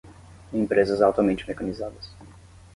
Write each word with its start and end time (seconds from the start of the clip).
empresas 0.51 0.99
altamente 0.99 1.45
mecanizadas 1.47 2.11